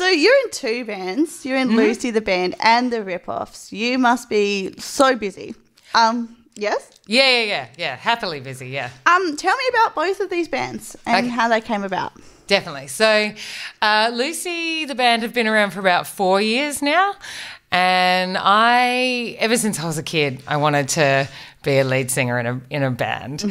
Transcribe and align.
So 0.00 0.08
you're 0.08 0.34
in 0.46 0.50
two 0.50 0.86
bands. 0.86 1.44
You're 1.44 1.58
in 1.58 1.68
Mm-hmm. 1.68 1.76
Lucy 1.76 2.10
the 2.10 2.22
band 2.22 2.54
and 2.60 2.90
the 2.90 3.00
Ripoffs. 3.00 3.70
You 3.70 3.98
must 3.98 4.30
be 4.30 4.72
so 4.78 5.14
busy. 5.14 5.54
Um, 5.92 6.38
yes. 6.54 6.90
Yeah, 7.06 7.28
yeah, 7.30 7.42
yeah, 7.44 7.66
yeah. 7.76 7.96
Happily 7.96 8.40
busy, 8.40 8.68
yeah. 8.70 8.88
Um, 9.04 9.36
tell 9.36 9.54
me 9.54 9.64
about 9.68 9.94
both 9.94 10.20
of 10.20 10.30
these 10.30 10.48
bands 10.48 10.96
and 11.04 11.26
Okay. 11.26 11.28
how 11.36 11.48
they 11.48 11.60
came 11.60 11.84
about. 11.84 12.14
Definitely. 12.46 12.86
So, 12.86 13.32
uh, 13.82 14.10
Lucy, 14.14 14.86
the 14.86 14.94
band, 14.94 15.20
have 15.20 15.34
been 15.34 15.46
around 15.46 15.72
for 15.72 15.80
about 15.80 16.06
four 16.06 16.40
years 16.40 16.80
now. 16.80 17.12
And 17.70 18.38
I, 18.40 19.36
ever 19.38 19.58
since 19.58 19.78
I 19.78 19.84
was 19.84 19.98
a 19.98 20.02
kid, 20.02 20.42
I 20.48 20.56
wanted 20.56 20.88
to 20.90 21.28
be 21.62 21.78
a 21.78 21.84
lead 21.84 22.10
singer 22.10 22.38
in 22.40 22.46
a, 22.46 22.60
in 22.70 22.82
a 22.82 22.90
band. 22.90 23.44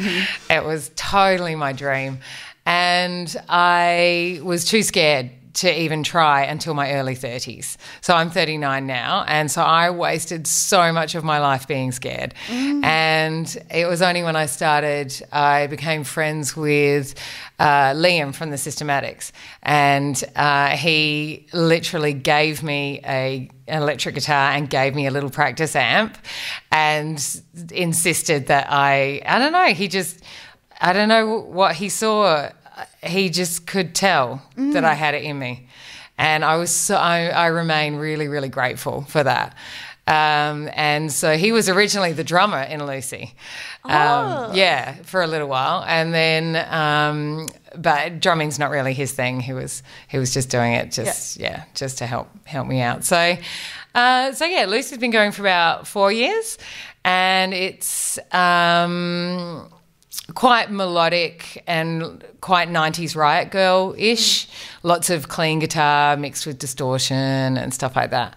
It 0.50 0.64
was 0.64 0.90
totally 0.96 1.54
my 1.54 1.72
dream. 1.74 2.18
And 2.66 3.34
I 3.48 4.40
was 4.42 4.64
too 4.64 4.82
scared 4.82 5.30
to 5.54 5.80
even 5.80 6.02
try 6.02 6.42
until 6.44 6.74
my 6.74 6.92
early 6.92 7.14
30s. 7.14 7.76
So 8.00 8.14
I'm 8.14 8.30
39 8.30 8.86
now. 8.86 9.24
And 9.26 9.50
so 9.50 9.62
I 9.62 9.90
wasted 9.90 10.46
so 10.46 10.92
much 10.92 11.14
of 11.14 11.24
my 11.24 11.38
life 11.38 11.66
being 11.66 11.92
scared. 11.92 12.34
And 12.84 13.64
it 13.70 13.86
was 13.86 14.02
only 14.02 14.22
when 14.22 14.36
I 14.36 14.46
started, 14.46 15.14
I 15.32 15.66
became 15.66 16.04
friends 16.04 16.56
with 16.56 17.14
uh, 17.58 17.92
Liam 17.92 18.34
from 18.34 18.50
the 18.50 18.56
Systematics. 18.56 19.32
And 19.62 20.22
uh, 20.36 20.76
he 20.76 21.46
literally 21.52 22.12
gave 22.12 22.62
me 22.62 23.00
a, 23.04 23.50
an 23.66 23.82
electric 23.82 24.14
guitar 24.14 24.52
and 24.52 24.68
gave 24.70 24.94
me 24.94 25.06
a 25.06 25.10
little 25.10 25.30
practice 25.30 25.74
amp 25.74 26.16
and 26.70 27.42
insisted 27.72 28.46
that 28.46 28.68
I, 28.70 29.20
I 29.26 29.38
don't 29.38 29.52
know, 29.52 29.66
he 29.74 29.88
just, 29.88 30.22
I 30.80 30.92
don't 30.92 31.08
know 31.08 31.40
what 31.40 31.74
he 31.74 31.88
saw. 31.88 32.50
He 33.02 33.30
just 33.30 33.66
could 33.66 33.94
tell 33.94 34.42
that 34.56 34.84
I 34.84 34.94
had 34.94 35.14
it 35.14 35.24
in 35.24 35.38
me. 35.38 35.66
And 36.18 36.44
I 36.44 36.56
was 36.56 36.70
so, 36.70 36.96
I, 36.96 37.28
I 37.28 37.46
remain 37.46 37.96
really, 37.96 38.28
really 38.28 38.50
grateful 38.50 39.02
for 39.02 39.22
that. 39.22 39.54
Um, 40.06 40.68
and 40.74 41.10
so 41.10 41.36
he 41.36 41.52
was 41.52 41.68
originally 41.68 42.12
the 42.12 42.24
drummer 42.24 42.60
in 42.60 42.84
Lucy. 42.84 43.34
Um, 43.84 44.54
yeah, 44.54 44.94
for 45.04 45.22
a 45.22 45.26
little 45.26 45.48
while. 45.48 45.82
And 45.86 46.12
then, 46.12 46.56
um, 46.70 47.48
but 47.76 48.20
drumming's 48.20 48.58
not 48.58 48.70
really 48.70 48.92
his 48.92 49.12
thing. 49.12 49.40
He 49.40 49.52
was, 49.54 49.82
he 50.08 50.18
was 50.18 50.34
just 50.34 50.50
doing 50.50 50.74
it 50.74 50.90
just, 50.92 51.38
yeah, 51.38 51.64
just 51.74 51.98
to 51.98 52.06
help, 52.06 52.28
help 52.46 52.66
me 52.66 52.80
out. 52.82 53.04
So, 53.04 53.36
uh, 53.94 54.32
so 54.32 54.44
yeah, 54.44 54.66
Lucy's 54.66 54.98
been 54.98 55.12
going 55.12 55.32
for 55.32 55.42
about 55.42 55.86
four 55.86 56.12
years 56.12 56.58
and 57.04 57.54
it's, 57.54 58.18
um, 58.34 59.72
quite 60.34 60.70
melodic 60.70 61.62
and 61.66 62.24
quite 62.40 62.68
90s 62.68 63.14
riot 63.14 63.50
girl 63.50 63.94
ish. 63.96 64.48
Lots 64.82 65.10
of 65.10 65.28
clean 65.28 65.58
guitar 65.58 66.16
mixed 66.16 66.46
with 66.46 66.58
distortion 66.58 67.56
and 67.56 67.72
stuff 67.72 67.96
like 67.96 68.10
that. 68.10 68.36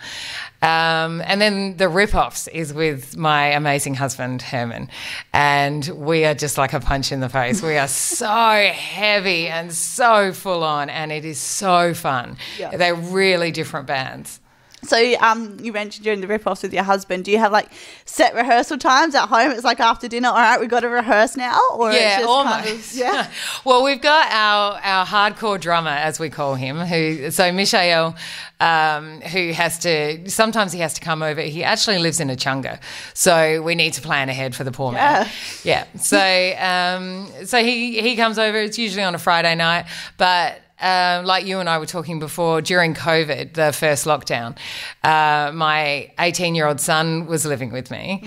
Um, 0.62 1.22
and 1.26 1.42
then 1.42 1.78
the 1.78 1.90
rip 1.90 2.16
offs 2.16 2.48
is 2.48 2.74
with 2.74 3.18
my 3.18 3.48
amazing 3.48 3.96
husband, 3.96 4.42
Herman. 4.42 4.90
And 5.34 5.86
we 5.88 6.26
are 6.26 6.34
just 6.34 6.58
like 6.58 6.74
a 6.74 6.80
punch 6.80 7.12
in 7.12 7.20
the 7.20 7.30
face. 7.30 7.62
We 7.62 7.78
are 7.78 7.88
so 7.90 8.72
heavy 8.74 9.48
and 9.48 9.74
so 9.74 10.32
full 10.32 10.64
on, 10.64 10.90
and 10.90 11.12
it 11.12 11.26
is 11.26 11.40
so 11.40 11.94
fun. 11.94 12.38
Yeah. 12.58 12.76
They're 12.78 12.96
really 12.96 13.52
different 13.52 13.88
bands. 13.88 14.40
So 14.84 15.16
um, 15.20 15.58
you 15.62 15.72
mentioned 15.74 16.04
during 16.04 16.22
the 16.22 16.28
rip-offs 16.28 16.64
with 16.64 16.74
your 16.74 16.84
husband. 16.84 17.26
Do 17.26 17.32
you 17.32 17.40
have 17.40 17.52
like 17.52 17.70
set 18.06 18.36
rehearsal 18.36 18.78
times 18.78 19.16
at 19.16 19.28
home? 19.30 19.52
It's 19.52 19.64
like 19.64 19.80
after 19.80 20.08
dinner. 20.08 20.30
All 20.30 20.36
right, 20.36 20.60
we've 20.60 20.70
got 20.70 20.82
to 20.82 20.90
rehearse 20.90 21.38
now, 21.38 21.60
or 21.74 21.92
it's 21.92 22.00
Yeah, 22.00 22.18
just 22.18 22.30
almost. 22.30 22.56
Kind 22.64 22.70
of, 22.70 22.94
yeah. 22.96 23.32
well, 23.66 23.84
we've 23.84 24.02
got 24.02 24.32
our 24.32 24.80
our 24.84 25.06
hardcore 25.06 25.60
drummer, 25.60 25.90
as 25.90 26.20
we 26.20 26.30
call 26.30 26.56
him, 26.56 26.78
who 26.78 27.32
so 27.32 27.52
Mishael, 27.52 28.16
um, 28.60 29.22
who 29.22 29.52
has 29.52 29.80
to 29.80 30.30
sometimes 30.30 30.72
he 30.72 30.80
has 30.80 30.94
to 30.96 31.02
come 31.02 31.24
over. 31.24 31.42
He 31.42 31.64
actually 31.64 32.00
lives 32.00 32.20
in 32.20 32.28
Echunga, 32.30 32.80
so 33.14 33.62
we 33.62 33.76
need 33.76 33.94
to 33.94 34.02
plan 34.02 34.30
ahead 34.30 34.56
for 34.56 34.64
the 34.64 34.72
poor 34.72 34.92
man. 34.92 35.28
Yeah. 35.64 35.86
So 36.00 36.18
um, 36.58 37.46
so 37.46 37.64
he 37.64 38.02
he 38.02 38.16
comes 38.16 38.38
over. 38.40 38.58
It's 38.58 38.78
usually 38.78 39.04
on 39.04 39.16
a 39.16 39.20
Friday 39.20 39.56
night, 39.56 39.86
but. 40.18 40.63
Um, 40.84 41.24
like 41.26 41.46
you 41.46 41.60
and 41.60 41.70
I 41.70 41.78
were 41.78 41.86
talking 41.86 42.20
before, 42.20 42.62
during 42.62 42.94
COVID, 42.94 43.54
the 43.54 43.72
first 43.72 44.04
lockdown, 44.04 44.58
uh, 45.02 45.54
my 45.54 46.12
18 46.20 46.56
year 46.56 46.68
old 46.68 46.82
son 46.82 47.26
was 47.26 47.46
living 47.46 47.72
with 47.72 47.90
me, 47.90 48.22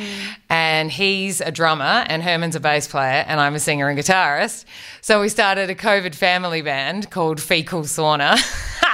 and 0.48 0.90
he's 0.90 1.42
a 1.42 1.50
drummer, 1.50 2.06
and 2.08 2.22
Herman's 2.22 2.56
a 2.56 2.60
bass 2.60 2.88
player, 2.88 3.26
and 3.28 3.40
I'm 3.40 3.54
a 3.54 3.60
singer 3.60 3.90
and 3.90 3.98
guitarist. 3.98 4.64
So 5.02 5.20
we 5.20 5.28
started 5.28 5.68
a 5.68 5.74
COVID 5.74 6.14
family 6.14 6.62
band 6.62 7.10
called 7.10 7.42
Fecal 7.42 7.82
Sauna, 7.82 8.38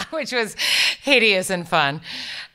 which 0.10 0.32
was 0.32 0.56
hideous 1.00 1.48
and 1.48 1.68
fun. 1.68 2.00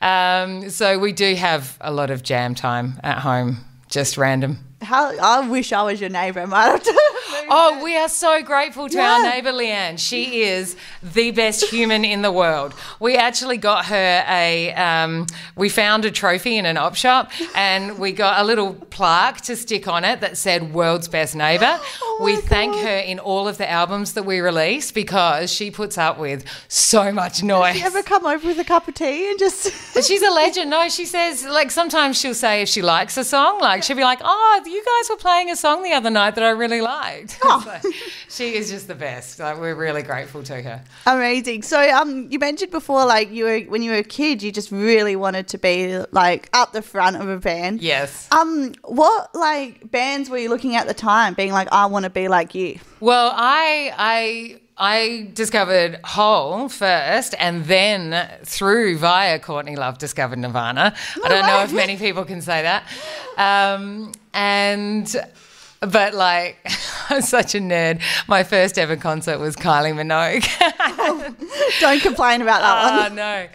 Um, 0.01 0.69
so 0.69 1.00
we 1.00 1.13
do 1.13 1.35
have 1.35 1.78
a 1.79 1.91
lot 1.94 2.12
of 2.12 2.22
jam 2.22 2.53
time 2.53 3.00
at 3.01 3.19
home, 3.19 3.63
just 3.88 4.18
random. 4.18 4.66
How 4.81 5.11
I 5.17 5.47
wish 5.47 5.73
I 5.73 5.81
was 5.83 5.99
your 5.99 6.09
neighbour. 6.11 6.41
I 6.41 6.45
might 6.45 6.67
have 6.69 6.83
to. 6.83 7.01
Oh, 7.49 7.81
we 7.83 7.95
are 7.95 8.09
so 8.09 8.41
grateful 8.41 8.89
to 8.89 8.99
our 8.99 9.21
neighbour 9.23 9.51
Leanne. 9.51 9.97
She 9.99 10.41
is 10.41 10.75
the 11.01 11.31
best 11.31 11.65
human 11.69 12.03
in 12.03 12.21
the 12.21 12.31
world. 12.31 12.73
We 12.99 13.15
actually 13.15 13.55
got 13.57 13.85
her 13.85 14.25
a, 14.27 14.73
um, 14.73 15.27
we 15.55 15.69
found 15.69 16.03
a 16.03 16.11
trophy 16.11 16.57
in 16.57 16.65
an 16.65 16.77
op 16.77 16.95
shop 16.95 17.31
and 17.55 17.99
we 17.99 18.11
got 18.11 18.41
a 18.41 18.43
little 18.43 18.73
plaque 18.73 19.41
to 19.41 19.55
stick 19.55 19.88
on 19.88 20.03
it 20.03 20.19
that 20.21 20.35
said 20.35 20.73
world's 20.73 21.07
best 21.07 21.35
neighbour. 21.35 21.79
Oh 22.19 22.23
we 22.23 22.38
thank 22.38 22.73
God. 22.73 22.83
her 22.83 22.97
in 22.97 23.19
all 23.19 23.47
of 23.47 23.59
the 23.59 23.69
albums 23.69 24.13
that 24.13 24.23
we 24.23 24.39
release 24.39 24.91
because 24.91 25.51
she 25.53 25.69
puts 25.69 25.99
up 25.99 26.17
with 26.17 26.44
so 26.67 27.11
much 27.11 27.44
noise. 27.44 27.77
you 27.77 27.85
ever 27.85 28.01
come 28.01 28.25
over 28.25 28.47
with 28.47 28.57
a 28.57 28.63
cup 28.63 28.88
of 28.88 28.95
tea 28.95 29.29
and 29.29 29.38
just? 29.38 29.71
She's 30.03 30.23
a 30.23 30.31
legend. 30.31 30.71
No, 30.71 30.89
she 30.89 31.05
says 31.05 31.45
like 31.45 31.69
sometimes 31.69 32.19
she'll 32.19 32.33
say 32.33 32.63
if 32.63 32.69
she 32.69 32.81
likes 32.81 33.17
a 33.17 33.23
song, 33.23 33.59
like 33.61 33.83
she'll 33.83 33.95
be 33.95 34.03
like, 34.03 34.19
"Oh, 34.23 34.61
you 34.67 34.83
guys 34.83 35.09
were 35.09 35.17
playing 35.17 35.50
a 35.50 35.55
song 35.55 35.83
the 35.83 35.94
other 35.94 36.09
night 36.09 36.35
that 36.35 36.44
I 36.44 36.50
really 36.50 36.81
liked." 36.81 37.39
Oh. 37.44 37.63
So 38.28 38.44
she 38.44 38.55
is 38.55 38.69
just 38.69 38.88
the 38.88 38.95
best. 38.95 39.39
Like 39.39 39.59
we're 39.59 39.73
really 39.75 40.03
grateful 40.03 40.44
to 40.44 40.61
her. 40.61 40.83
Amazing. 41.05 41.63
So, 41.63 41.79
um, 41.79 42.28
you 42.29 42.39
mentioned 42.39 42.72
before, 42.72 43.06
like 43.06 43.31
you 43.31 43.45
were 43.45 43.59
when 43.61 43.81
you 43.81 43.91
were 43.91 43.97
a 43.97 44.03
kid, 44.03 44.44
you 44.44 44.51
just 44.51 44.72
really 44.72 45.16
wanted 45.16 45.47
to 45.50 45.57
be 45.57 45.97
like 46.11 46.50
up 46.53 46.73
the 46.73 46.81
front 46.81 47.16
of 47.16 47.27
a 47.29 47.38
band. 47.38 47.81
Yes. 47.81 48.27
Um, 48.31 48.73
what 48.83 49.33
like 49.33 49.89
bands 49.89 50.29
were 50.29 50.38
you 50.38 50.50
looking 50.50 50.75
at 50.75 50.88
the 50.88 50.94
time, 50.94 51.33
being 51.33 51.51
like, 51.51 51.69
I 51.72 51.85
want 51.88 52.03
to 52.03 52.09
be 52.09 52.27
like 52.27 52.53
you? 52.53 52.79
Well, 53.00 53.31
I 53.35 53.94
I 53.97 54.59
I 54.79 55.29
discovered 55.33 55.99
Hole 56.03 56.69
first, 56.69 57.33
and 57.39 57.65
then 57.65 58.29
through 58.43 58.97
via 58.99 59.39
Courtney 59.39 59.75
Love 59.75 59.97
discovered 59.97 60.38
Nirvana. 60.39 60.93
I 61.23 61.27
don't 61.29 61.47
know 61.47 61.63
if 61.63 61.73
many 61.73 61.97
people 61.97 62.25
can 62.25 62.41
say 62.41 62.61
that. 62.61 62.83
Um, 63.38 64.11
and 64.33 65.15
but 65.79 66.13
like 66.13 66.57
I'm 67.09 67.21
such 67.21 67.55
a 67.55 67.59
nerd. 67.59 68.01
My 68.27 68.43
first 68.43 68.77
ever 68.77 68.95
concert 68.95 69.39
was 69.39 69.55
Kylie 69.55 69.93
Minogue. 69.93 70.45
Don't 71.79 72.01
complain 72.01 72.41
about 72.41 72.61
that 72.61 72.77
Ah, 72.91 73.03
one. 73.07 73.15
no. 73.15 73.47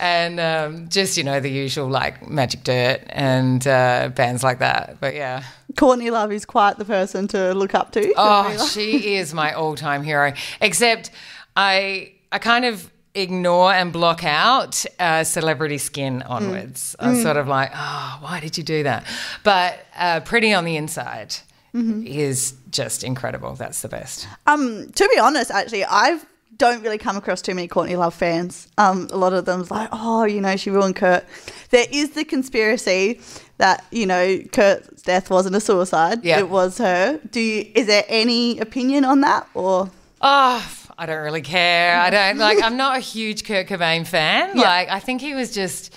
And 0.00 0.40
um, 0.40 0.88
just, 0.88 1.16
you 1.16 1.22
know, 1.24 1.38
the 1.40 1.50
usual 1.50 1.88
like 1.88 2.28
Magic 2.28 2.64
Dirt 2.64 3.00
and 3.08 3.64
uh, 3.66 4.10
bands 4.14 4.42
like 4.42 4.58
that. 4.58 4.98
But 5.00 5.14
yeah. 5.14 5.44
Courtney 5.76 6.10
Love 6.10 6.32
is 6.32 6.44
quite 6.44 6.78
the 6.78 6.84
person 6.84 7.28
to 7.28 7.54
look 7.54 7.74
up 7.74 7.92
to. 7.92 8.12
Oh, 8.16 8.66
she 8.68 9.14
is 9.16 9.34
my 9.34 9.52
all 9.52 9.74
time 9.74 10.02
hero. 10.02 10.32
Except 10.60 11.10
I 11.56 12.12
I 12.32 12.38
kind 12.38 12.64
of 12.64 12.90
ignore 13.14 13.72
and 13.72 13.92
block 13.92 14.24
out 14.24 14.84
uh, 14.98 15.22
celebrity 15.22 15.78
skin 15.78 16.22
onwards. 16.22 16.96
I'm 16.98 17.14
sort 17.22 17.36
of 17.36 17.46
like, 17.46 17.70
oh, 17.72 18.18
why 18.20 18.40
did 18.40 18.58
you 18.58 18.64
do 18.64 18.82
that? 18.82 19.06
But 19.44 19.86
uh, 19.96 20.20
Pretty 20.20 20.52
on 20.52 20.64
the 20.64 20.76
Inside 20.76 21.34
is 21.74 22.54
just 22.70 23.02
incredible. 23.04 23.54
That's 23.54 23.82
the 23.82 23.88
best. 23.88 24.28
Um, 24.46 24.90
to 24.92 25.08
be 25.12 25.18
honest, 25.18 25.50
actually, 25.50 25.84
I 25.84 26.20
don't 26.56 26.82
really 26.82 26.98
come 26.98 27.16
across 27.16 27.42
too 27.42 27.54
many 27.54 27.68
Courtney 27.68 27.96
Love 27.96 28.14
fans. 28.14 28.68
Um, 28.78 29.08
a 29.10 29.16
lot 29.16 29.32
of 29.32 29.44
them's 29.44 29.70
like, 29.70 29.88
oh, 29.92 30.24
you 30.24 30.40
know, 30.40 30.56
she 30.56 30.70
ruined 30.70 30.96
Kurt. 30.96 31.24
There 31.70 31.86
is 31.90 32.10
the 32.10 32.24
conspiracy 32.24 33.20
that 33.58 33.84
you 33.90 34.06
know 34.06 34.40
Kurt's 34.52 35.02
death 35.02 35.30
wasn't 35.30 35.56
a 35.56 35.60
suicide. 35.60 36.24
Yeah. 36.24 36.38
it 36.38 36.48
was 36.48 36.78
her. 36.78 37.20
Do 37.30 37.40
you? 37.40 37.70
Is 37.74 37.86
there 37.86 38.04
any 38.08 38.58
opinion 38.58 39.04
on 39.04 39.20
that 39.22 39.48
or? 39.54 39.90
Oh, 40.20 40.84
I 40.96 41.06
don't 41.06 41.22
really 41.22 41.42
care. 41.42 41.98
I 41.98 42.10
don't 42.10 42.38
like. 42.38 42.62
I'm 42.62 42.76
not 42.76 42.96
a 42.96 43.00
huge 43.00 43.44
Kurt 43.44 43.66
Cobain 43.66 44.06
fan. 44.06 44.56
Like, 44.56 44.88
I 44.88 45.00
think 45.00 45.20
he 45.20 45.34
was 45.34 45.52
just 45.52 45.94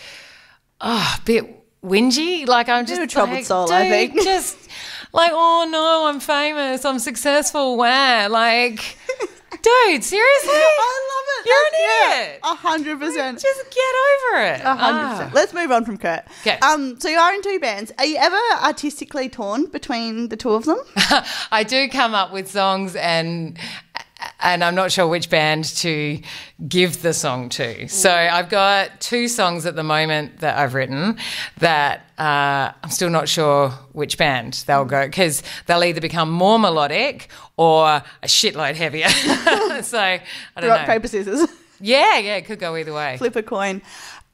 oh, 0.81 1.17
a 1.17 1.21
bit 1.23 1.45
whingy. 1.83 2.47
Like, 2.47 2.69
I'm 2.69 2.85
just 2.85 3.01
a 3.01 3.07
troubled 3.07 3.37
like, 3.37 3.45
soul, 3.45 3.71
I 3.71 3.89
think. 3.89 4.15
Just 4.23 4.57
like, 5.13 5.31
oh 5.33 5.67
no, 5.69 6.07
I'm 6.07 6.19
famous. 6.19 6.83
I'm 6.83 6.99
successful. 6.99 7.77
Where 7.77 8.29
like, 8.29 8.97
dude, 9.61 10.03
seriously, 10.03 10.49
I 10.53 11.09
love 11.13 11.25
it. 11.39 11.45
You're 11.47 11.55
an 11.55 12.21
idiot. 12.23 12.39
A 12.43 12.55
hundred 12.55 12.99
percent. 12.99 13.39
Just 13.39 13.63
get 13.69 13.93
over 14.33 14.43
it. 14.43 14.61
A 14.65 14.75
hundred 14.75 14.99
Ah. 15.05 15.11
percent. 15.11 15.33
Let's 15.33 15.53
move 15.53 15.71
on 15.71 15.85
from 15.85 15.97
Kurt. 15.97 16.23
'Kay. 16.43 16.57
Um, 16.59 16.99
so 16.99 17.07
you 17.09 17.17
are 17.17 17.33
in 17.33 17.41
two 17.41 17.59
bands. 17.59 17.91
Are 17.99 18.05
you 18.05 18.17
ever 18.17 18.37
artistically 18.63 19.29
torn 19.29 19.65
between 19.67 20.29
the 20.29 20.37
two 20.37 20.51
of 20.51 20.65
them? 20.65 20.79
I 21.51 21.63
do 21.63 21.87
come 21.89 22.13
up 22.13 22.31
with 22.33 22.49
songs 22.49 22.95
and 22.95 23.57
and 24.39 24.63
I'm 24.63 24.75
not 24.75 24.91
sure 24.91 25.07
which 25.07 25.29
band 25.29 25.65
to 25.77 26.21
give 26.67 27.01
the 27.01 27.13
song 27.13 27.49
to. 27.49 27.87
So 27.87 28.11
I've 28.11 28.49
got 28.49 29.01
two 29.01 29.27
songs 29.27 29.65
at 29.65 29.75
the 29.75 29.83
moment 29.83 30.39
that 30.39 30.57
I've 30.57 30.73
written 30.73 31.17
that 31.59 32.01
uh, 32.17 32.71
I'm 32.83 32.89
still 32.89 33.09
not 33.09 33.27
sure 33.29 33.69
which 33.93 34.17
band 34.17 34.63
they'll 34.67 34.85
go 34.85 35.05
because 35.05 35.43
they'll 35.65 35.83
either 35.83 36.01
become 36.01 36.31
more 36.31 36.59
melodic 36.59 37.29
or 37.57 37.87
a 37.87 38.03
shitload 38.25 38.75
heavier. 38.75 39.09
so 39.81 39.99
I 39.99 40.21
don't 40.59 40.69
Rock, 40.69 40.81
know. 40.81 40.93
paper, 40.93 41.07
scissors. 41.07 41.49
Yeah, 41.79 42.17
yeah, 42.17 42.35
it 42.37 42.45
could 42.45 42.59
go 42.59 42.75
either 42.75 42.93
way. 42.93 43.17
Flip 43.17 43.35
a 43.35 43.43
coin. 43.43 43.81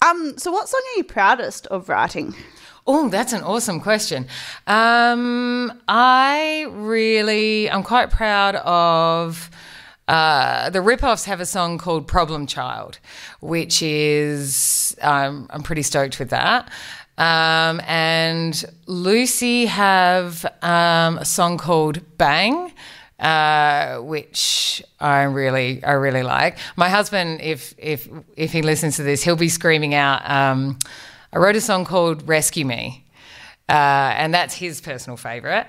Um, 0.06 0.38
so 0.38 0.52
what 0.52 0.68
song 0.68 0.82
are 0.94 0.98
you 0.98 1.04
proudest 1.04 1.68
of 1.68 1.88
writing? 1.88 2.36
Oh, 2.86 3.08
that's 3.08 3.32
an 3.32 3.44
awesome 3.44 3.80
question. 3.80 4.28
Um, 4.68 5.82
I 5.88 6.68
really, 6.70 7.70
I'm 7.70 7.84
quite 7.84 8.10
proud 8.10 8.56
of. 8.58 9.50
Uh, 10.08 10.70
the 10.70 10.80
Ripoffs 10.80 11.26
have 11.26 11.40
a 11.40 11.46
song 11.46 11.78
called 11.78 12.08
"Problem 12.08 12.46
Child," 12.46 13.00
which 13.40 13.82
is 13.82 14.96
um, 15.02 15.48
I'm 15.50 15.64
pretty 15.64 15.84
stoked 15.84 16.20
with 16.20 16.30
that. 16.30 16.70
Um, 17.18 17.80
and 17.88 18.66
Lucy 18.88 19.68
have 19.68 20.46
um, 20.62 21.18
a 21.20 21.26
song 21.26 21.58
called 21.58 22.02
"Bang." 22.18 22.74
Uh, 23.20 24.00
which 24.00 24.84
I 25.00 25.22
really, 25.24 25.82
I 25.82 25.94
really 25.94 26.24
like. 26.24 26.58
My 26.76 26.90
husband, 26.90 27.40
if 27.42 27.74
if 27.78 28.10
if 28.36 28.52
he 28.52 28.62
listens 28.62 28.98
to 28.98 29.04
this, 29.04 29.24
he'll 29.24 29.38
be 29.38 29.48
screaming 29.48 29.94
out. 29.94 30.30
Um, 30.30 30.78
I 31.32 31.38
wrote 31.38 31.56
a 31.56 31.62
song 31.62 31.86
called 31.86 32.28
"Rescue 32.28 32.66
Me," 32.66 33.06
uh, 33.70 33.72
and 34.18 34.34
that's 34.34 34.56
his 34.56 34.82
personal 34.82 35.16
favorite. 35.16 35.68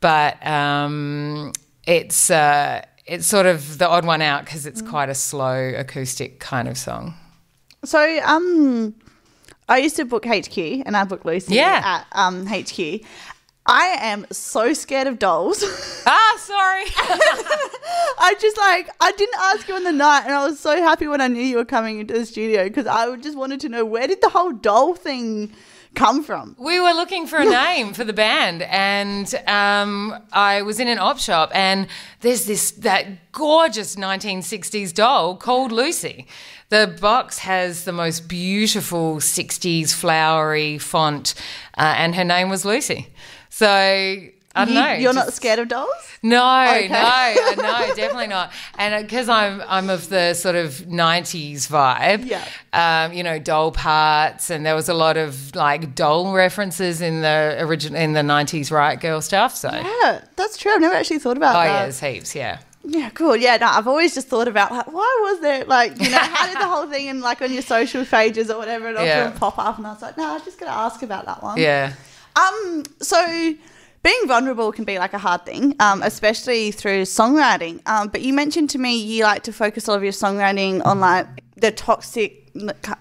But 0.00 0.44
um, 0.46 1.52
it's 1.86 2.30
uh, 2.30 2.84
it's 3.06 3.26
sort 3.26 3.46
of 3.46 3.78
the 3.78 3.88
odd 3.88 4.04
one 4.04 4.22
out 4.22 4.44
because 4.44 4.66
it's 4.66 4.82
quite 4.82 5.08
a 5.08 5.14
slow 5.14 5.72
acoustic 5.76 6.38
kind 6.40 6.68
of 6.68 6.76
song. 6.78 7.14
So, 7.84 8.20
um, 8.24 8.94
I 9.68 9.78
used 9.78 9.96
to 9.96 10.04
book 10.04 10.24
HQ, 10.24 10.56
and 10.58 10.96
I 10.96 11.04
booked 11.04 11.24
Lucy 11.26 11.54
Yeah. 11.56 11.80
at 11.84 12.06
um, 12.12 12.46
HQ. 12.46 13.00
I 13.64 13.96
am 14.00 14.26
so 14.32 14.72
scared 14.72 15.06
of 15.06 15.18
dolls. 15.18 15.62
Ah, 16.04 16.36
sorry. 16.40 16.82
I 18.18 18.34
just 18.40 18.56
like 18.58 18.88
I 19.00 19.12
didn't 19.12 19.36
ask 19.38 19.68
you 19.68 19.76
in 19.76 19.84
the 19.84 19.92
night, 19.92 20.24
and 20.24 20.34
I 20.34 20.44
was 20.48 20.58
so 20.58 20.76
happy 20.82 21.06
when 21.06 21.20
I 21.20 21.28
knew 21.28 21.42
you 21.42 21.56
were 21.58 21.64
coming 21.64 22.00
into 22.00 22.14
the 22.14 22.26
studio 22.26 22.64
because 22.64 22.88
I 22.88 23.14
just 23.16 23.38
wanted 23.38 23.60
to 23.60 23.68
know 23.68 23.84
where 23.84 24.08
did 24.08 24.20
the 24.20 24.28
whole 24.30 24.50
doll 24.50 24.94
thing 24.94 25.52
come 25.94 26.22
from. 26.22 26.56
We 26.58 26.80
were 26.80 26.92
looking 26.92 27.26
for 27.26 27.38
a 27.38 27.44
name 27.44 27.92
for 27.92 28.04
the 28.04 28.12
band, 28.12 28.62
and 28.62 29.32
um, 29.46 30.18
I 30.32 30.62
was 30.62 30.80
in 30.80 30.88
an 30.88 30.98
op 30.98 31.18
shop, 31.18 31.50
and 31.54 31.86
there's 32.20 32.46
this 32.46 32.70
that 32.72 33.32
gorgeous 33.32 33.96
1960s 33.96 34.92
doll 34.94 35.36
called 35.36 35.72
Lucy. 35.72 36.26
The 36.70 36.96
box 37.00 37.38
has 37.40 37.84
the 37.84 37.92
most 37.92 38.28
beautiful 38.28 39.16
60s 39.16 39.92
flowery 39.92 40.78
font, 40.78 41.34
uh, 41.76 41.94
and 41.98 42.14
her 42.14 42.24
name 42.24 42.48
was 42.48 42.64
Lucy. 42.64 43.08
So 43.50 44.28
I 44.54 44.64
don't 44.64 44.74
You, 44.74 44.80
know. 44.80 44.92
you're 44.94 45.12
not 45.14 45.32
scared 45.32 45.58
of 45.60 45.68
dolls? 45.68 45.88
no, 46.22 46.62
Okay. 46.68 46.88
no, 46.88 47.62
no, 47.62 47.94
definitely 47.96 48.26
not. 48.26 48.52
And 48.78 49.04
because 49.06 49.28
I'm 49.28 49.62
I'm 49.66 49.88
of 49.90 50.08
the 50.10 50.34
sort 50.34 50.56
of 50.56 50.70
'90s 50.88 51.68
vibe, 51.68 52.26
Yeah. 52.26 52.44
Um, 52.72 53.12
you 53.12 53.22
know, 53.22 53.38
doll 53.38 53.72
parts, 53.72 54.50
and 54.50 54.64
there 54.66 54.74
was 54.74 54.88
a 54.88 54.94
lot 54.94 55.16
of 55.16 55.54
like 55.54 55.94
doll 55.94 56.32
references 56.34 57.00
in 57.00 57.22
the 57.22 57.56
original 57.60 57.98
in 58.00 58.12
the 58.12 58.20
'90s 58.20 58.70
Riot 58.70 59.00
Girl 59.00 59.20
stuff. 59.20 59.54
So, 59.56 59.70
Yeah, 59.72 60.22
that's 60.36 60.56
true. 60.58 60.72
I've 60.72 60.80
never 60.80 60.94
actually 60.94 61.18
thought 61.20 61.36
about 61.36 61.54
oh 61.56 61.58
that. 61.58 61.66
yeah, 61.66 61.82
there's 61.82 62.00
heaps. 62.00 62.34
Yeah, 62.34 62.58
Yeah, 62.84 63.10
cool. 63.10 63.36
Yeah, 63.36 63.56
no, 63.56 63.66
I've 63.68 63.88
always 63.88 64.14
just 64.14 64.28
thought 64.28 64.48
about 64.48 64.70
like, 64.72 64.86
why 64.92 65.18
was 65.30 65.40
there 65.40 65.64
like, 65.64 65.98
you 66.00 66.10
know, 66.10 66.18
how 66.18 66.46
did 66.46 66.56
the 66.58 66.66
whole 66.68 66.86
thing 66.88 67.06
in 67.06 67.20
like 67.20 67.40
on 67.40 67.52
your 67.52 67.62
social 67.62 68.04
pages 68.04 68.50
or 68.50 68.58
whatever 68.58 68.90
it 68.90 68.96
Yeah. 69.06 69.30
pop 69.30 69.58
up? 69.58 69.78
And 69.78 69.86
I 69.86 69.92
was 69.92 70.02
like, 70.02 70.18
no, 70.18 70.34
I'm 70.34 70.44
just 70.44 70.58
gonna 70.60 70.72
ask 70.72 71.02
about 71.02 71.24
that 71.26 71.42
one. 71.42 71.58
yeah, 71.58 71.92
Um, 72.36 72.82
so 73.00 73.54
being 74.02 74.26
vulnerable 74.26 74.72
can 74.72 74.84
be 74.84 74.98
like 74.98 75.12
a 75.12 75.18
hard 75.18 75.46
thing, 75.46 75.76
um, 75.78 76.02
especially 76.02 76.72
through 76.72 77.02
songwriting. 77.02 77.80
Um, 77.88 78.08
but 78.08 78.20
you 78.22 78.32
mentioned 78.32 78.70
to 78.70 78.78
me 78.78 78.96
you 78.96 79.24
like 79.24 79.42
to 79.44 79.52
focus 79.52 79.88
all 79.88 79.94
of 79.94 80.02
your 80.02 80.12
songwriting 80.12 80.84
on 80.84 81.00
like 81.00 81.26
the 81.56 81.70
toxic 81.70 82.50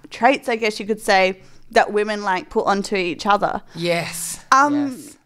traits, 0.10 0.48
I 0.48 0.56
guess 0.56 0.80
you 0.80 0.86
could 0.86 1.02
say, 1.02 1.42
that 1.72 1.92
women 1.92 2.24
like 2.24 2.50
put 2.50 2.66
onto 2.66 2.96
each 2.96 3.26
other. 3.26 3.62
yes. 3.76 4.44
Um, 4.52 4.92
yes. 4.92 5.18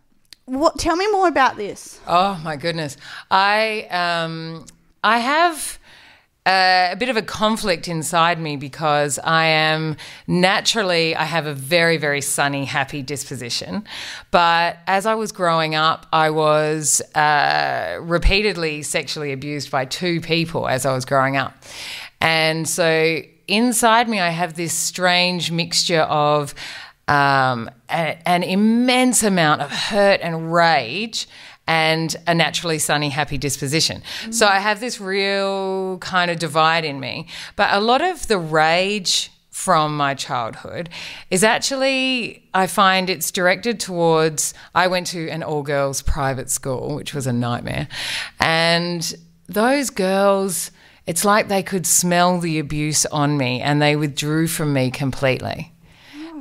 What? 0.45 0.77
Tell 0.77 0.95
me 0.95 1.11
more 1.11 1.27
about 1.27 1.57
this. 1.57 1.99
Oh 2.07 2.39
my 2.43 2.55
goodness, 2.55 2.97
I 3.31 3.87
um, 3.89 4.65
I 5.03 5.17
have. 5.17 5.79
Uh, 6.45 6.89
a 6.91 6.95
bit 6.95 7.09
of 7.09 7.17
a 7.17 7.23
conflict 7.23 7.87
inside 7.87 8.39
me 8.39 8.55
because 8.55 9.17
I 9.17 9.45
am 9.45 9.97
naturally, 10.27 11.15
I 11.15 11.23
have 11.23 11.47
a 11.47 11.55
very, 11.55 11.97
very 11.97 12.21
sunny, 12.21 12.65
happy 12.65 13.01
disposition. 13.01 13.83
But 14.29 14.77
as 14.85 15.07
I 15.07 15.15
was 15.15 15.31
growing 15.31 15.73
up, 15.73 16.05
I 16.13 16.29
was 16.29 17.01
uh, 17.15 17.97
repeatedly 17.99 18.83
sexually 18.83 19.31
abused 19.31 19.71
by 19.71 19.85
two 19.85 20.21
people 20.21 20.67
as 20.67 20.85
I 20.85 20.93
was 20.93 21.03
growing 21.03 21.35
up. 21.35 21.55
And 22.21 22.69
so 22.69 23.21
inside 23.47 24.07
me, 24.07 24.19
I 24.19 24.29
have 24.29 24.53
this 24.53 24.73
strange 24.73 25.51
mixture 25.51 26.01
of 26.01 26.53
um, 27.07 27.71
a- 27.89 28.17
an 28.27 28.43
immense 28.43 29.23
amount 29.23 29.61
of 29.61 29.71
hurt 29.71 30.19
and 30.21 30.53
rage 30.53 31.27
and 31.67 32.15
a 32.27 32.35
naturally 32.35 32.79
sunny, 32.79 33.09
happy 33.09 33.37
disposition. 33.37 34.03
So 34.31 34.47
I 34.47 34.59
have 34.59 34.79
this 34.79 35.01
real 35.01 35.97
kind 35.99 36.29
of 36.29 36.39
divide 36.39 36.85
in 36.85 36.99
me. 36.99 37.27
But 37.55 37.73
a 37.73 37.79
lot 37.79 38.01
of 38.01 38.27
the 38.27 38.37
rage 38.37 39.31
from 39.49 39.95
my 39.95 40.13
childhood 40.13 40.89
is 41.31 41.43
actually, 41.43 42.47
I 42.53 42.67
find 42.67 43.09
it's 43.09 43.31
directed 43.31 43.79
towards. 43.79 44.53
I 44.75 44.87
went 44.87 45.07
to 45.07 45.29
an 45.29 45.43
all 45.43 45.63
girls 45.63 46.01
private 46.01 46.49
school, 46.49 46.95
which 46.95 47.13
was 47.13 47.25
a 47.25 47.33
nightmare. 47.33 47.87
And 48.39 49.15
those 49.47 49.89
girls, 49.89 50.71
it's 51.07 51.23
like 51.23 51.47
they 51.47 51.63
could 51.63 51.87
smell 51.87 52.39
the 52.39 52.59
abuse 52.59 53.05
on 53.07 53.37
me 53.37 53.61
and 53.61 53.81
they 53.81 53.95
withdrew 53.95 54.47
from 54.47 54.73
me 54.73 54.91
completely 54.91 55.71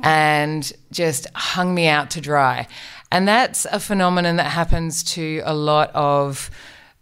and 0.03 0.71
just 0.91 1.27
hung 1.33 1.73
me 1.73 1.87
out 1.87 2.11
to 2.11 2.21
dry. 2.21 2.67
And 3.15 3.29
that's 3.29 3.63
a 3.71 3.79
phenomenon 3.79 4.35
that 4.35 4.51
happens 4.51 5.01
to 5.13 5.41
a 5.45 5.53
lot 5.53 5.89
of 5.95 6.51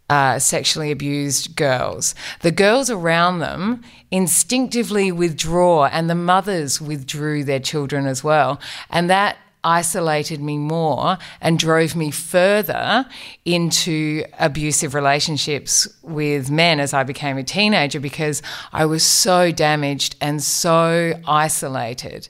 uh, 0.08 0.38
sexually 0.38 0.92
abused 0.92 1.56
girls. 1.56 2.14
The 2.42 2.52
girls 2.52 2.88
around 2.88 3.40
them 3.40 3.82
instinctively 4.12 5.10
withdraw, 5.10 5.86
and 5.86 6.08
the 6.08 6.14
mothers 6.14 6.80
withdrew 6.80 7.42
their 7.42 7.58
children 7.58 8.06
as 8.06 8.22
well. 8.22 8.60
And 8.90 9.10
that 9.10 9.38
isolated 9.64 10.40
me 10.40 10.56
more 10.56 11.18
and 11.40 11.58
drove 11.58 11.96
me 11.96 12.12
further 12.12 13.06
into 13.44 14.22
abusive 14.38 14.94
relationships 14.94 15.88
with 16.02 16.48
men 16.48 16.78
as 16.78 16.94
I 16.94 17.02
became 17.02 17.38
a 17.38 17.42
teenager 17.42 17.98
because 17.98 18.40
I 18.72 18.86
was 18.86 19.02
so 19.02 19.50
damaged 19.50 20.14
and 20.20 20.40
so 20.40 21.20
isolated. 21.26 22.28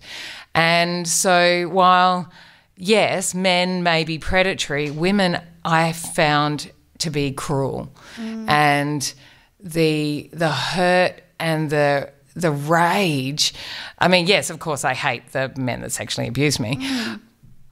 And 0.55 1.07
so 1.07 1.69
while 1.69 2.33
yes, 2.77 3.35
men 3.35 3.83
may 3.83 4.05
be 4.05 4.19
predatory, 4.19 4.91
women 4.91 5.41
I 5.65 5.93
found 5.93 6.71
to 6.99 7.11
be 7.11 7.33
cruel. 7.33 7.93
Mm. 8.17 8.49
And 8.49 9.15
the 9.61 10.31
the 10.33 10.51
hurt 10.51 11.23
and 11.39 11.71
the 11.71 12.13
the 12.35 12.51
rage. 12.51 13.55
I 13.99 14.09
mean, 14.09 14.27
yes, 14.27 14.51
of 14.51 14.59
course 14.59 14.85
I 14.85 14.95
hate 14.95 15.33
the 15.33 15.53
men 15.57 15.81
that 15.83 15.93
sexually 15.93 16.29
abuse 16.29 16.59
me. 16.59 16.77
Mm. 16.77 17.21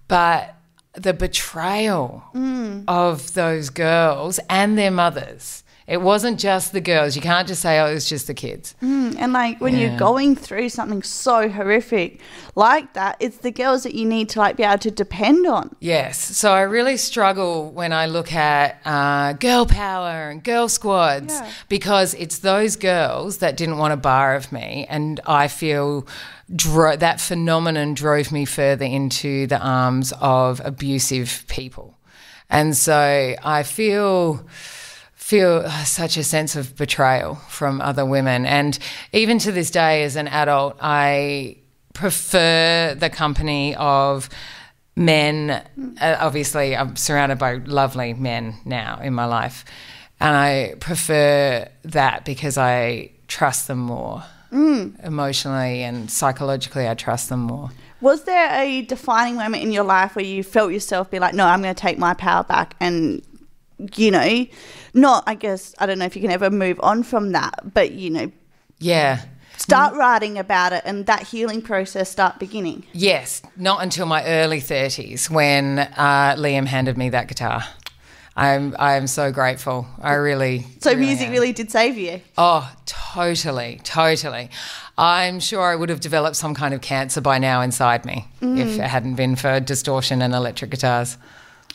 But 0.09 0.55
the 0.95 1.15
betrayal 1.15 2.23
mm. 2.35 2.85
of 2.87 3.35
those 3.35 3.71
girls 3.71 4.39
and 4.49 4.77
their 4.79 4.91
mothers. 4.91 5.65
It 5.93 6.01
wasn't 6.01 6.41
just 6.41 6.73
the 6.73 6.81
girls. 6.81 7.17
You 7.17 7.21
can't 7.21 7.47
just 7.47 7.61
say, 7.61 7.79
oh, 7.79 7.87
it 7.91 7.93
was 7.95 8.09
just 8.09 8.27
the 8.27 8.33
kids. 8.33 8.75
And 8.81 9.33
like 9.35 9.61
when 9.61 9.77
you're 9.77 9.99
going 9.99 10.35
through 10.37 10.71
something 10.71 11.03
so 11.03 11.51
horrific 11.51 12.21
like 12.55 12.95
that, 12.95 13.17
it's 13.21 13.37
the 13.39 13.51
girls 13.51 13.83
that 13.83 13.95
you 13.95 14.07
need 14.07 14.31
to 14.31 14.39
like 14.39 14.57
be 14.57 14.63
able 14.63 14.79
to 14.79 14.91
depend 14.91 15.47
on. 15.47 15.77
Yes. 15.81 16.19
So 16.19 16.51
I 16.51 16.63
really 16.63 16.97
struggle 16.97 17.71
when 17.71 17.93
I 17.93 18.07
look 18.07 18.33
at 18.33 18.81
uh, 18.87 19.35
girl 19.35 19.67
power 19.67 20.31
and 20.31 20.43
girl 20.43 20.69
squads 20.71 21.35
Yeah. 21.35 21.51
because 21.69 22.15
it's 22.15 22.39
those 22.39 22.77
girls 22.77 23.39
that 23.39 23.59
didn't 23.59 23.77
want 23.77 23.93
a 23.93 23.99
bar 23.99 24.35
of 24.35 24.51
me. 24.51 24.87
And 24.89 25.21
I 25.27 25.47
feel 25.49 26.07
dro- 26.57 26.97
that 26.97 27.21
phenomenon 27.21 27.93
drove 27.93 28.33
me 28.33 28.47
further 28.47 28.87
into 28.87 29.47
the 29.47 29.59
arms 29.61 30.15
of 30.23 30.63
abusive 30.65 31.45
people. 31.49 31.99
And 32.49 32.75
so 32.75 33.35
I 33.45 33.63
feel 33.63 34.47
feel 35.33 35.67
such 35.87 36.19
a 36.19 36.23
sense 36.23 36.57
of 36.57 36.77
betrayal 36.77 37.37
from 37.49 37.81
other 37.81 38.05
women. 38.05 38.45
And 38.45 38.79
even 39.15 39.39
to 39.39 39.51
this 39.51 39.71
day, 39.71 40.05
as 40.05 40.15
an 40.17 40.29
adult, 40.29 40.77
I 40.79 41.57
prefer 41.95 42.95
the 42.95 43.09
company 43.09 43.75
of 43.77 44.29
men. 44.95 45.51
Uh, 45.99 46.17
obviously, 46.21 46.77
I'm 46.77 46.97
surrounded 46.97 47.39
by 47.39 47.55
lovely 47.55 48.13
men 48.13 48.57
now 48.67 49.01
in 49.03 49.15
my 49.15 49.25
life. 49.25 49.65
and 50.21 50.37
I 50.37 50.75
prefer 50.81 51.67
that 51.85 52.27
because 52.27 52.59
I 52.59 53.13
trust 53.27 53.69
them 53.69 53.79
more 53.79 54.23
emotionally 54.53 55.83
and 55.83 56.11
psychologically. 56.11 56.87
I 56.87 56.95
trust 56.95 57.31
them 57.31 57.41
more. 57.41 57.71
Was 58.03 58.25
there 58.25 58.51
a 58.53 58.83
defining 58.83 59.37
moment 59.37 59.63
in 59.63 59.73
your 59.73 59.85
life 59.85 60.15
where 60.15 60.25
you 60.25 60.43
felt 60.43 60.73
yourself 60.73 61.11
be 61.11 61.19
like, 61.19 61.33
no, 61.33 61.47
I'm 61.47 61.63
going 61.63 61.75
to 61.75 61.81
take 61.81 61.99
my 61.99 62.13
power 62.13 62.45
back 62.45 62.75
and, 62.81 63.23
you 63.97 64.11
know, 64.11 64.47
not, 64.95 65.25
I 65.27 65.35
guess, 65.35 65.75
I 65.79 65.87
don't 65.87 65.99
know 65.99 66.05
if 66.07 66.15
you 66.17 66.23
can 66.23 66.31
ever 66.31 66.51
move 66.51 66.79
on 66.83 67.03
from 67.03 67.33
that, 67.33 67.73
but, 67.75 67.93
you 67.93 68.11
know, 68.11 68.33
Yeah. 68.79 69.21
start 69.57 69.95
writing 69.95 70.39
about 70.39 70.73
it 70.73 70.83
and 70.85 71.07
that 71.07 71.23
healing 71.29 71.63
process 71.63 72.11
start 72.11 72.39
beginning? 72.39 72.85
Yes, 72.93 73.43
not 73.57 73.83
until 73.83 74.07
my 74.07 74.25
early 74.25 74.61
30s 74.61 75.31
when 75.31 75.79
uh, 75.79 76.35
Liam 76.37 76.67
handed 76.67 76.97
me 76.99 77.11
that 77.11 77.29
guitar. 77.29 77.65
I'm 78.35 78.75
I'm 78.79 79.07
so 79.09 79.31
grateful. 79.31 79.87
I 80.01 80.15
really 80.15 80.65
So 80.81 80.95
music 80.97 81.27
am. 81.27 81.33
really 81.33 81.53
did 81.53 81.71
save 81.71 81.99
you. 81.99 82.23
Oh, 82.39 82.67
totally, 82.87 83.79
totally. 83.85 84.49
I'm 84.97 85.39
sure 85.39 85.61
I 85.63 85.77
would 85.77 85.91
have 85.91 86.01
developed 86.01 86.37
some 86.37 86.55
kind 86.55 86.73
of 86.73 86.81
cancer 86.81 87.21
by 87.21 87.37
now 87.39 87.61
inside 87.61 88.07
me 88.07 88.27
if 88.41 88.79
it 88.79 88.89
hadn't 88.89 89.17
been 89.17 89.37
for 89.37 89.61
distortion 89.61 90.23
and 90.23 90.33
electric 90.35 90.71
guitars. 90.71 91.19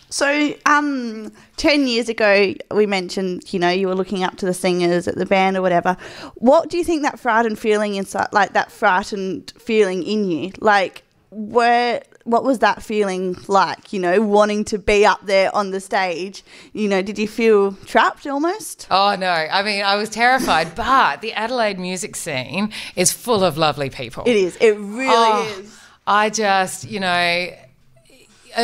So, 0.09 0.53
um, 0.65 1.31
10 1.57 1.87
years 1.87 2.07
ago, 2.07 2.53
we 2.71 2.85
mentioned, 2.85 3.53
you 3.53 3.59
know, 3.59 3.69
you 3.69 3.87
were 3.87 3.95
looking 3.95 4.23
up 4.23 4.37
to 4.37 4.45
the 4.45 4.53
singers 4.53 5.07
at 5.07 5.15
the 5.15 5.25
band 5.25 5.57
or 5.57 5.61
whatever. 5.61 5.97
What 6.35 6.69
do 6.69 6.77
you 6.77 6.83
think 6.85 7.01
that 7.01 7.19
frightened 7.19 7.59
feeling 7.59 7.95
inside, 7.95 8.27
like 8.31 8.53
that 8.53 8.71
frightened 8.71 9.51
feeling 9.59 10.03
in 10.03 10.29
you? 10.31 10.51
Like, 10.59 11.03
where, 11.29 12.03
what 12.23 12.45
was 12.45 12.59
that 12.59 12.81
feeling 12.81 13.35
like, 13.49 13.91
you 13.91 13.99
know, 13.99 14.21
wanting 14.21 14.63
to 14.65 14.77
be 14.79 15.05
up 15.05 15.25
there 15.25 15.53
on 15.53 15.71
the 15.71 15.81
stage? 15.81 16.41
You 16.71 16.87
know, 16.87 17.01
did 17.01 17.19
you 17.19 17.27
feel 17.27 17.73
trapped 17.85 18.25
almost? 18.25 18.87
Oh 18.89 19.15
no! 19.19 19.27
I 19.29 19.61
mean, 19.61 19.83
I 19.83 19.97
was 19.97 20.09
terrified, 20.09 20.73
but 20.75 21.19
the 21.19 21.33
Adelaide 21.33 21.79
music 21.79 22.15
scene 22.15 22.71
is 22.95 23.11
full 23.11 23.43
of 23.43 23.57
lovely 23.57 23.89
people. 23.89 24.23
It 24.25 24.37
is. 24.37 24.55
It 24.61 24.71
really 24.77 25.09
Oh, 25.09 25.57
is. 25.59 25.77
I 26.07 26.29
just, 26.29 26.89
you 26.89 27.01
know, 27.01 27.49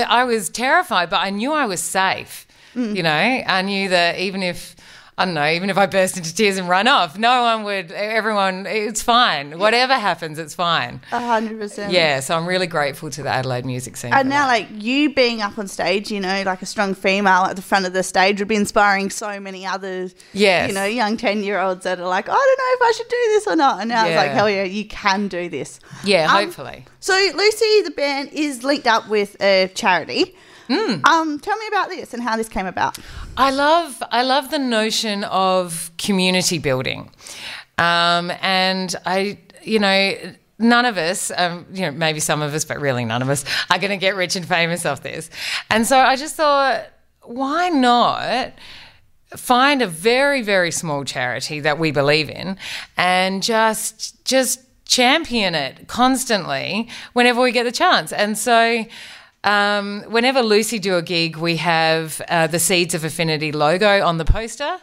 I 0.02 0.24
was 0.24 0.50
terrified, 0.50 1.10
but 1.10 1.18
I 1.22 1.30
knew 1.30 1.54
I 1.54 1.66
was 1.66 1.82
safe. 1.82 2.48
Mm. 2.76 2.96
You 2.96 3.04
know, 3.04 3.12
I 3.12 3.62
knew 3.62 3.90
that 3.90 4.18
even 4.18 4.42
if 4.42 4.73
I 5.16 5.26
don't 5.26 5.36
know, 5.36 5.48
even 5.48 5.70
if 5.70 5.78
I 5.78 5.86
burst 5.86 6.18
into 6.18 6.34
tears 6.34 6.58
and 6.58 6.68
run 6.68 6.88
off, 6.88 7.20
no 7.20 7.44
one 7.44 7.64
would. 7.66 7.92
Everyone, 7.92 8.66
it's 8.66 9.04
fine. 9.04 9.60
Whatever 9.60 9.94
happens, 9.94 10.40
it's 10.40 10.56
fine. 10.56 11.02
A 11.12 11.20
hundred 11.20 11.60
percent. 11.60 11.92
Yeah, 11.94 12.20
so 12.20 12.36
I'm 12.36 12.48
really 12.48 12.66
grateful 12.66 13.12
to 13.12 13.22
the 13.22 13.30
Adelaide 13.30 13.64
music 13.64 13.96
scene. 13.96 14.12
And 14.12 14.28
now, 14.28 14.48
that. 14.48 14.48
like 14.48 14.68
you 14.84 15.14
being 15.14 15.42
up 15.42 15.60
on 15.60 15.68
stage, 15.68 16.10
you 16.10 16.20
know, 16.20 16.42
like 16.46 16.64
a 16.64 16.66
strong 16.66 16.96
female 16.96 17.44
at 17.44 17.56
the 17.56 17.62
front 17.62 17.86
of 17.86 17.94
the 17.94 18.02
stage 18.02 18.40
would 18.40 18.48
be 18.48 18.56
inspiring 18.56 19.12
so 19.12 19.40
many 19.40 19.68
others. 19.68 20.16
Yes. 20.34 20.68
You 20.70 20.74
know, 20.74 20.86
young 20.86 21.16
10 21.16 21.44
year 21.44 21.60
olds 21.60 21.84
that 21.84 22.00
are 22.00 22.08
like, 22.08 22.28
I 22.28 22.34
don't 22.34 22.38
know 22.82 22.88
if 22.88 22.90
I 22.90 22.92
should 22.98 23.10
do 23.10 23.16
this 23.30 23.48
or 23.48 23.56
not. 23.56 23.82
And 23.82 23.90
now 23.90 24.08
it's 24.08 24.16
like, 24.16 24.32
hell 24.32 24.50
yeah, 24.50 24.64
you 24.64 24.86
can 24.86 25.28
do 25.28 25.48
this. 25.48 25.80
yeah, 26.04 26.26
Um, 26.26 26.46
hopefully. 26.46 26.86
So, 27.00 27.14
Lucy, 27.14 27.82
the 27.84 27.94
band, 27.96 28.30
is 28.34 28.64
linked 28.64 28.88
up 28.88 29.08
with 29.10 29.40
a 29.42 29.70
charity. 29.76 30.36
Hmm. 30.68 31.06
Um, 31.06 31.40
tell 31.40 31.58
me 31.58 31.68
about 31.68 31.90
this 31.90 32.14
and 32.14 32.24
how 32.24 32.38
this 32.38 32.50
came 32.50 32.66
about. 32.66 32.98
I 33.38 33.52
love 33.52 34.02
I 34.12 34.24
love 34.24 34.50
the 34.52 34.60
notion 34.60 35.24
of 35.26 35.92
community 35.98 36.58
building, 36.58 37.10
um, 37.78 38.32
and 38.42 38.96
I 39.06 39.40
you 39.62 39.80
know 39.80 40.16
none 40.60 40.86
of 40.86 40.98
us 40.98 41.32
um, 41.36 41.66
you 41.74 41.82
know 41.82 41.92
maybe 41.92 42.20
some 42.20 42.42
of 42.42 42.54
us 42.54 42.64
but 42.64 42.80
really 42.80 43.04
none 43.06 43.22
of 43.22 43.30
us 43.30 43.44
are 43.70 43.80
going 43.80 43.92
to 43.92 43.98
get 43.98 44.16
rich 44.16 44.36
and 44.36 44.46
famous 44.48 44.86
off 44.86 45.04
this, 45.04 45.30
and 45.70 45.86
so 45.86 45.98
I 45.98 46.16
just 46.16 46.36
thought 46.36 46.86
why 47.24 47.70
not 47.70 48.54
find 49.36 49.82
a 49.82 49.88
very 49.88 50.42
very 50.42 50.72
small 50.72 51.04
charity 51.04 51.60
that 51.60 51.80
we 51.80 51.92
believe 51.92 52.30
in 52.30 52.58
and 52.98 53.42
just 53.42 54.24
just 54.26 54.62
champion 54.86 55.56
it 55.56 55.88
constantly 55.88 56.88
whenever 57.14 57.42
we 57.42 57.52
get 57.52 57.64
the 57.64 57.72
chance 57.72 58.14
and 58.14 58.38
so 58.38 58.86
um, 59.44 60.04
whenever 60.08 60.42
Lucy 60.42 60.80
do 60.80 60.96
a 60.96 61.02
gig, 61.02 61.38
we 61.38 61.58
have 61.58 62.22
uh, 62.30 62.48
the 62.48 62.60
Seeds 62.60 62.94
of 62.94 63.04
Affinity 63.04 63.52
logo 63.52 64.06
on 64.06 64.18
the 64.18 64.26
poster. 64.26 64.78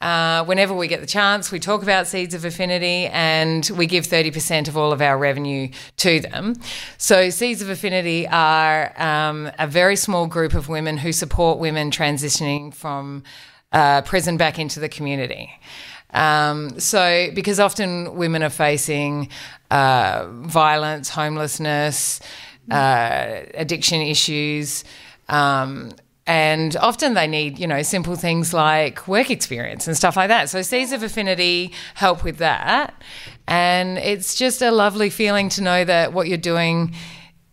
Uh, 0.00 0.44
whenever 0.44 0.74
we 0.74 0.86
get 0.86 1.00
the 1.00 1.06
chance, 1.06 1.50
we 1.50 1.58
talk 1.58 1.82
about 1.82 2.06
Seeds 2.06 2.34
of 2.34 2.44
Affinity 2.44 3.06
and 3.06 3.70
we 3.74 3.86
give 3.86 4.04
30% 4.04 4.68
of 4.68 4.76
all 4.76 4.92
of 4.92 5.00
our 5.00 5.16
revenue 5.16 5.68
to 5.96 6.20
them. 6.20 6.56
So, 6.98 7.30
Seeds 7.30 7.62
of 7.62 7.70
Affinity 7.70 8.26
are 8.28 8.92
um, 9.00 9.50
a 9.58 9.66
very 9.66 9.96
small 9.96 10.26
group 10.26 10.52
of 10.52 10.68
women 10.68 10.98
who 10.98 11.10
support 11.10 11.58
women 11.58 11.90
transitioning 11.90 12.74
from 12.74 13.22
uh, 13.72 14.02
prison 14.02 14.36
back 14.36 14.58
into 14.58 14.78
the 14.78 14.90
community. 14.90 15.50
Um, 16.10 16.78
so, 16.78 17.30
because 17.34 17.58
often 17.58 18.14
women 18.16 18.42
are 18.42 18.50
facing 18.50 19.30
uh, 19.70 20.26
violence, 20.30 21.08
homelessness, 21.08 22.20
uh, 22.70 23.40
addiction 23.54 24.00
issues, 24.00 24.84
um, 25.28 25.92
and 26.26 26.74
often 26.76 27.14
they 27.14 27.26
need, 27.26 27.58
you 27.58 27.66
know, 27.66 27.82
simple 27.82 28.16
things 28.16 28.54
like 28.54 29.06
work 29.06 29.30
experience 29.30 29.86
and 29.86 29.96
stuff 29.96 30.16
like 30.16 30.28
that. 30.28 30.48
So, 30.48 30.62
Seeds 30.62 30.92
of 30.92 31.02
Affinity 31.02 31.72
help 31.94 32.24
with 32.24 32.38
that. 32.38 32.94
And 33.46 33.98
it's 33.98 34.34
just 34.34 34.62
a 34.62 34.70
lovely 34.70 35.10
feeling 35.10 35.50
to 35.50 35.62
know 35.62 35.84
that 35.84 36.14
what 36.14 36.28
you're 36.28 36.38
doing 36.38 36.94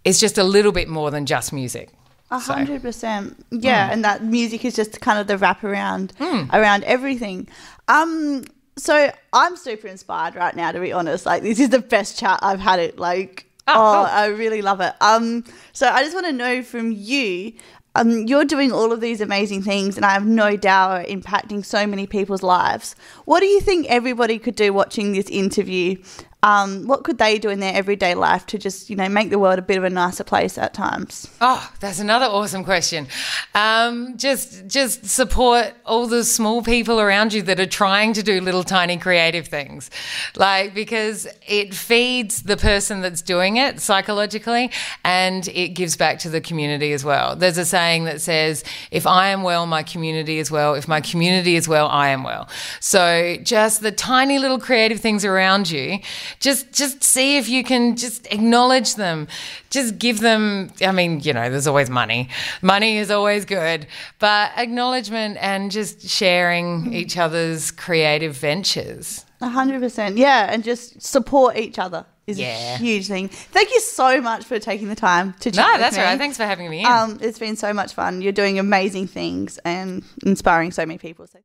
is 0.06 0.20
just 0.22 0.38
a 0.38 0.44
little 0.44 0.72
bit 0.72 0.88
more 0.88 1.12
than 1.12 1.26
just 1.26 1.52
music. 1.52 1.90
A 2.32 2.40
hundred 2.40 2.82
percent. 2.82 3.46
Yeah, 3.52 3.88
Hmm. 3.88 3.92
and 3.94 4.06
that 4.06 4.24
music 4.24 4.64
is 4.64 4.74
just 4.74 5.02
kind 5.02 5.20
of 5.20 5.28
the 5.28 5.38
wrap 5.38 5.66
around 5.66 6.14
around 6.54 6.86
everything. 6.86 7.50
Um, 7.90 8.46
so 8.78 9.12
I'm 9.34 9.58
super 9.58 9.88
inspired 9.88 10.36
right 10.36 10.56
now, 10.56 10.72
to 10.72 10.80
be 10.80 10.94
honest. 10.94 11.26
Like 11.26 11.44
this 11.44 11.60
is 11.60 11.70
the 11.72 11.80
best 11.80 12.18
chat 12.18 12.40
I've 12.42 12.62
had 12.62 12.80
it. 12.80 12.98
Like 12.98 13.48
Oh. 13.78 14.04
I 14.12 14.28
really 14.28 14.62
love 14.62 14.82
it. 14.82 14.94
Um, 15.02 15.44
so 15.74 15.88
I 15.88 16.04
just 16.04 16.14
want 16.14 16.26
to 16.28 16.34
know 16.34 16.62
from 16.62 16.92
you. 16.92 17.54
Um, 17.94 18.26
you're 18.26 18.46
doing 18.46 18.72
all 18.72 18.94
of 18.94 19.02
these 19.02 19.20
amazing 19.20 19.64
things, 19.64 19.98
and 19.98 20.06
I 20.06 20.12
have 20.12 20.26
no 20.26 20.56
doubt 20.56 21.08
impacting 21.08 21.66
so 21.66 21.86
many 21.86 22.08
people's 22.08 22.42
lives. 22.42 22.96
What 23.26 23.42
do 23.42 23.48
you 23.48 23.60
think 23.60 23.86
everybody 23.90 24.40
could 24.40 24.56
do 24.56 24.72
watching 24.72 25.12
this 25.12 25.28
interview? 25.30 26.02
Um, 26.44 26.88
what 26.88 27.04
could 27.04 27.18
they 27.20 27.38
do 27.38 27.50
in 27.50 27.60
their 27.60 27.74
everyday 27.74 28.16
life 28.16 28.46
to 28.48 28.58
just, 28.58 28.90
you 28.90 28.96
know, 28.96 29.08
make 29.08 29.30
the 29.30 29.38
world 29.38 29.60
a 29.60 29.62
bit 29.62 29.78
of 29.78 29.84
a 29.84 29.90
nicer 29.90 30.24
place 30.24 30.58
at 30.58 30.74
times? 30.74 31.30
Oh, 31.40 31.72
that's 31.80 32.00
another 32.00 32.26
awesome 32.26 32.64
question. 32.64 33.08
Um, 33.54 34.18
just, 34.18 34.68
just 34.68 35.06
support 35.06 35.74
all 35.86 36.08
the 36.08 36.24
small 36.24 36.64
people 36.64 37.00
around 37.00 37.34
you 37.34 37.42
that 37.44 37.60
are 37.60 37.68
trying 37.68 38.14
to 38.14 38.24
do 38.24 38.42
little 38.42 38.64
tiny 38.64 38.98
creative 38.98 39.48
things, 39.48 39.92
like 40.36 40.74
because 40.74 41.28
it 41.48 41.74
feeds 41.74 42.44
the 42.44 42.58
person 42.58 43.02
that's 43.02 43.22
doing 43.22 43.58
it 43.58 43.80
psychologically, 43.80 44.72
and 45.04 45.48
it 45.50 45.70
gives 45.70 45.96
back 45.96 46.20
to 46.20 46.30
the 46.30 46.42
community 46.42 46.94
as 46.94 47.06
well. 47.06 47.36
There's 47.36 47.58
a 47.58 47.66
saying 47.66 48.06
that 48.06 48.22
says, 48.22 48.64
"If 48.90 49.06
I 49.06 49.28
am 49.28 49.44
well, 49.44 49.68
my 49.68 49.84
community 49.84 50.40
is 50.40 50.50
well. 50.50 50.74
If 50.74 50.88
my 50.88 51.02
community 51.02 51.56
is 51.56 51.68
well, 51.68 51.88
I 51.88 52.10
am 52.10 52.24
well." 52.24 52.50
So 52.80 53.38
just 53.44 53.82
the 53.82 53.92
tiny 53.92 54.40
little 54.40 54.60
creative 54.60 55.00
things 55.00 55.24
around 55.24 55.70
you, 55.70 56.00
just, 56.40 56.72
just 56.72 57.04
see 57.04 57.38
if 57.38 57.50
you 57.50 57.64
can 57.64 57.96
just 57.96 58.28
acknowledge 58.32 58.96
them, 58.96 59.28
just 59.70 59.98
give 60.00 60.20
them. 60.20 60.72
I 60.82 60.92
mean, 60.92 61.20
you 61.22 61.34
know, 61.34 61.50
there's 61.50 61.68
always 61.68 61.90
money. 61.90 62.30
Money 62.62 62.98
is 62.98 63.12
always 63.12 63.46
good, 63.46 63.88
but 64.20 64.52
acknowledgement 64.58 65.38
and 65.42 65.72
just 65.72 66.08
sharing 66.10 66.94
each 66.94 67.18
other's 67.18 67.72
creative 67.72 68.36
ventures. 68.38 69.26
A 69.42 69.50
hundred 69.50 69.82
percent, 69.82 70.18
yeah, 70.18 70.52
and 70.54 70.64
just 70.64 71.02
support 71.02 71.58
each 71.58 71.80
other 71.80 72.06
is 72.28 72.38
Yeah. 72.38 72.76
a 72.76 72.78
huge 72.78 73.08
thing. 73.08 73.28
Thank 73.28 73.72
you 73.72 73.80
so 73.82 74.22
much 74.22 74.46
for 74.46 74.60
taking 74.60 74.88
the 74.88 74.96
time 74.96 75.34
to 75.40 75.50
chat. 75.50 75.66
No, 75.66 75.72
with 75.74 75.82
that's 75.82 75.98
me. 75.98 76.04
right. 76.04 76.18
Thanks 76.20 76.38
for 76.38 76.44
having 76.46 76.70
me 76.70 76.82
in. 76.82 76.86
Um, 76.86 77.18
it's 77.22 77.40
been 77.40 77.56
so 77.56 77.74
much 77.74 77.94
fun. 77.94 78.22
You're 78.22 78.32
doing 78.34 78.60
amazing 78.60 79.08
things 79.08 79.58
and 79.66 80.04
inspiring 80.24 80.72
so 80.72 80.86
many 80.86 81.00
people. 81.00 81.26
So. 81.26 81.40